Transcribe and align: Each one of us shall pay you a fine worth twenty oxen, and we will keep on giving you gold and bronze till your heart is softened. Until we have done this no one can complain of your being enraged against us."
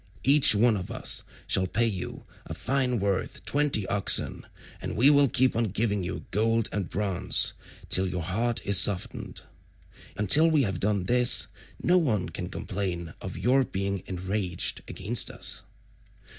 Each 0.23 0.55
one 0.55 0.75
of 0.77 0.89
us 0.89 1.21
shall 1.45 1.67
pay 1.67 1.85
you 1.85 2.23
a 2.47 2.55
fine 2.55 2.97
worth 2.97 3.45
twenty 3.45 3.85
oxen, 3.85 4.47
and 4.81 4.97
we 4.97 5.11
will 5.11 5.29
keep 5.29 5.55
on 5.55 5.65
giving 5.65 6.03
you 6.03 6.25
gold 6.31 6.69
and 6.71 6.89
bronze 6.89 7.53
till 7.87 8.07
your 8.07 8.23
heart 8.23 8.65
is 8.65 8.79
softened. 8.79 9.41
Until 10.17 10.49
we 10.49 10.63
have 10.63 10.79
done 10.79 11.03
this 11.03 11.45
no 11.83 11.99
one 11.99 12.29
can 12.29 12.49
complain 12.49 13.13
of 13.21 13.37
your 13.37 13.63
being 13.63 14.01
enraged 14.07 14.81
against 14.87 15.29
us." 15.29 15.61